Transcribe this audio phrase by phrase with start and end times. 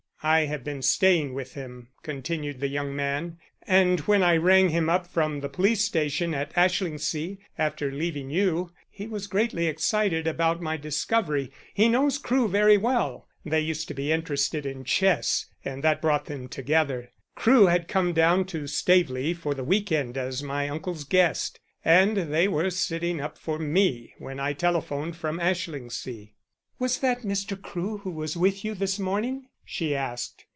[0.23, 3.39] "I have been staying with him," continued the young man.
[3.65, 8.71] "And when I rang him up from the police station at Ashlingsea, after leaving you,
[8.87, 11.51] he was greatly excited about my discovery.
[11.73, 16.25] He knows Crewe very well they used to be interested in chess, and that brought
[16.25, 17.09] them together.
[17.33, 22.31] Crewe had come down to Staveley for the week end as my uncle's guest, and
[22.31, 26.33] they were sitting up for me when I telephoned from Ashlingsea."
[26.77, 27.59] "Was that Mr.
[27.59, 30.43] Crewe who was with you this morning?" she asked.